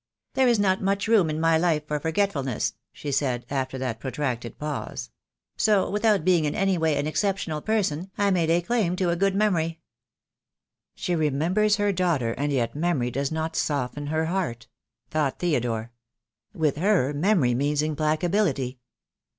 "There 0.33 0.47
is 0.47 0.57
not 0.57 0.81
much 0.81 1.07
room 1.07 1.29
in 1.29 1.39
my 1.39 1.59
life 1.59 1.85
for 1.87 1.99
forge 1.99 2.15
t 2.15 2.25
fulness," 2.25 2.73
she 2.91 3.11
said, 3.11 3.45
after 3.51 3.77
that 3.77 3.99
protracted 3.99 4.57
pause. 4.57 5.11
"So 5.57 5.91
without 5.91 6.25
being 6.25 6.45
in 6.45 6.55
any 6.55 6.75
way 6.75 6.97
an 6.97 7.05
exceptional 7.05 7.61
person, 7.61 8.09
I 8.17 8.31
may 8.31 8.47
lay 8.47 8.63
claim 8.63 8.95
to 8.95 9.11
a 9.11 9.15
good 9.15 9.35
memory." 9.35 9.79
"She 10.95 11.13
remembers 11.13 11.75
her 11.75 11.91
daughter, 11.93 12.33
and 12.33 12.51
yet 12.51 12.73
memory 12.75 13.11
does 13.11 13.31
not 13.31 13.55
soften 13.55 14.07
her 14.07 14.25
heart," 14.25 14.67
thought 15.11 15.37
Theodore. 15.37 15.91
"With 16.51 16.77
her 16.77 17.13
memory 17.13 17.53
means 17.53 17.83
implacability." 17.83 18.79